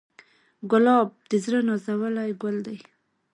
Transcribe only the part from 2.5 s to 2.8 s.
دی.